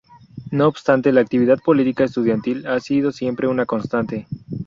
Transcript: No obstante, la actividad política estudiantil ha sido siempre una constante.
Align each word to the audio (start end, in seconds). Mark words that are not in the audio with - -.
No 0.49 0.67
obstante, 0.67 1.11
la 1.11 1.21
actividad 1.21 1.59
política 1.59 2.05
estudiantil 2.05 2.65
ha 2.65 2.79
sido 2.79 3.11
siempre 3.11 3.47
una 3.47 3.67
constante. 3.67 4.25